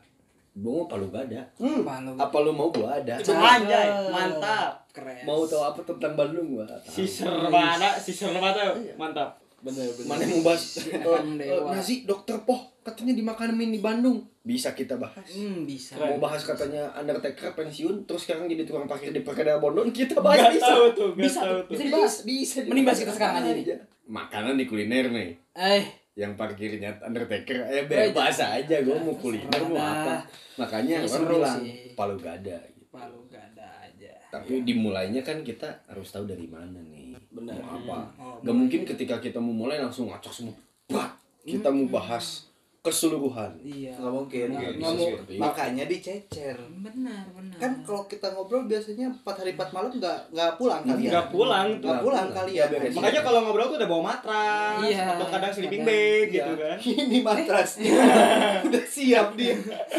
[0.52, 1.80] Gua mau palu gak ada Hmm.
[1.80, 2.12] Apa lu?
[2.14, 3.14] apa lu mau gua ada.
[3.16, 4.84] Anjay mantap.
[4.92, 5.24] Keren.
[5.24, 6.68] Mau tahu apa tentang Bandung gua?
[6.82, 11.00] Si serba ada si serba tuh mantap bener bener Mana yang mau bahas eh, eh,
[11.00, 11.70] dewa.
[11.70, 14.18] nasi dokter poh katanya dimakan mie di Bandung.
[14.42, 15.22] Bisa kita bahas.
[15.28, 15.94] Hmm, bisa.
[15.94, 20.42] Mau bahas katanya Undertaker pensiun terus sekarang jadi tukang parkir di Perkada Bondon kita bahas
[20.42, 20.66] Gak bisa.
[20.68, 21.70] tahu tuh, gak Bisa, tahu tuh.
[21.70, 22.14] bisa dibahas.
[22.20, 22.56] Bisa.
[22.64, 23.64] Mending bahas kita sekarang aja nih.
[24.04, 25.30] Makanan di kuliner nih.
[25.54, 30.26] Eh, Yang parkirnya Undertaker ya bebas aja gue mau kuliner mau apa.
[30.58, 31.58] Makanya orang bilang
[31.94, 32.84] palu gada gitu.
[32.90, 34.12] palu gak ada aja.
[34.28, 37.01] Tapi dimulainya kan kita harus tahu dari mana nih.
[37.32, 37.58] Benar.
[37.64, 37.98] Apa.
[38.20, 40.56] Oh, Gak mungkin ketika kita mau mulai langsung ngacak semua.
[40.92, 41.16] Bah,
[41.48, 42.51] kita mau bahas
[42.82, 43.62] keseluruhan.
[43.62, 43.94] Iya.
[43.94, 45.06] nggak mungkin Nggak- bisa mau
[45.40, 47.54] makanya dicecer Benar, benar.
[47.56, 51.66] kan kalau kita ngobrol biasanya empat hari empat malam nggak nggak pulang kalian Nggak pulang
[51.78, 52.92] nggak pulang Nggak kalian beres.
[52.92, 56.34] Makanya kalau ngobrol tuh udah bawa matras Iya, atau kadang sleeping bag Iya.
[56.34, 56.76] gitu kan.
[57.06, 57.92] ini matrasnya
[58.66, 59.54] udah siap dia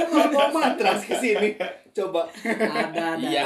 [0.05, 1.49] mau bawa matras ke sini
[1.93, 3.23] coba ada ada.
[3.23, 3.43] Iya.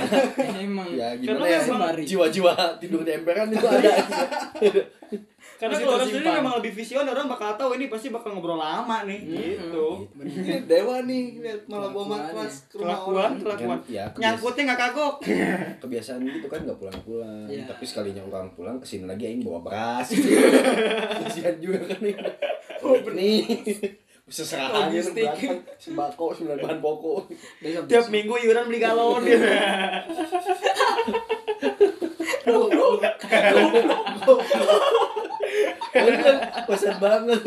[0.57, 0.89] Emang.
[0.89, 3.91] Ya Karena gimana ya memang- jiwa-jiwa tidur di emperan itu ada.
[5.57, 9.03] Karena kalau orang sendiri memang lebih visioner, orang bakal tahu ini pasti bakal ngobrol lama
[9.03, 10.05] nih, gitu.
[10.15, 13.33] ini dewa nih lihat malah bawa matras ke rumah Kelakuan, orang.
[13.41, 13.77] kelakuan.
[13.87, 15.15] Ya, kebias- Nyangkutnya nggak kagok.
[15.81, 17.45] kebiasaan gitu kan nggak pulang-pulang.
[17.47, 17.65] Iya.
[17.65, 20.07] tapi sekalinya orang pulang ke sini lagi aing bawa beras.
[21.25, 22.15] Kasihan juga kan nih
[22.79, 23.41] oh nih
[24.27, 25.23] seserahan gitu Logistik.
[25.23, 27.19] belakang sembako sembilan bahan pokok.
[27.87, 29.23] Tiap minggu iuran beli galon.
[29.23, 29.47] Gitu.
[35.97, 36.37] kan
[36.67, 37.41] pesan banget.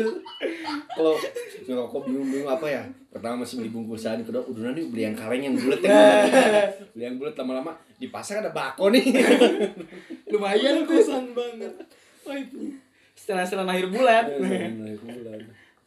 [0.97, 1.13] Kalau
[1.69, 2.83] ngerokok bingung-bingung apa ya?
[3.13, 6.25] Pertama masih beli bungkusan kedua udah nih beli yang kaleng yang bulat ya.
[6.97, 9.05] Beli yang bulat lama-lama di pasar ada bako nih.
[10.33, 11.73] Lumayan Kesan banget.
[13.13, 14.25] Setelah-setelah akhir bulan.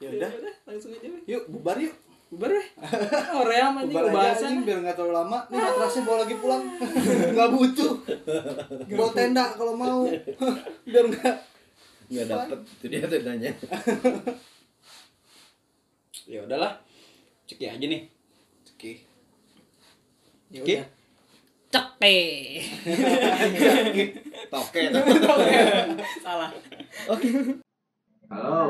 [0.05, 0.31] Ya udah
[0.64, 1.09] langsung aja.
[1.09, 1.23] weh.
[1.25, 2.67] yuk bubar yuk Bubar weh.
[3.31, 4.47] Oh, ream anjing bubar aja bahasan.
[4.51, 6.62] anjing biar nggak terlalu lama nih matrasnya bawa lagi pulang
[7.35, 7.93] nggak butuh
[8.90, 9.99] bawa tenda kalau mau
[10.90, 11.35] biar nggak
[12.05, 13.51] nggak dapet itu dia tendanya
[16.25, 16.81] Ya udahlah.
[17.45, 18.09] Ceki aja nih.
[18.64, 18.93] oke
[20.49, 20.73] Ya Oke.
[20.73, 20.85] udah.
[21.69, 22.17] Ceke.
[24.49, 24.81] toke
[26.25, 26.51] Salah.
[28.31, 28.61] Halo.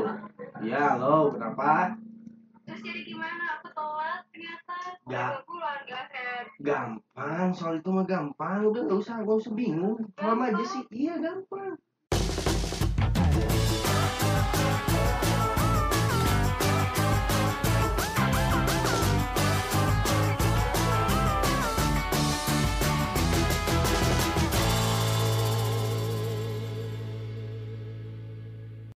[0.63, 1.35] Iya halo.
[1.35, 1.95] Kenapa?
[2.65, 3.45] Terus jadi gimana?
[3.61, 4.77] Aku telat ternyata.
[5.07, 5.25] Ya.
[5.45, 6.07] Pulang gak
[6.65, 7.49] gampang.
[7.53, 8.65] Soal itu mah gampang.
[8.67, 9.99] Udah nggak usah nggak usah bingung.
[10.17, 10.83] Lama aja sih.
[10.91, 11.77] Iya gampang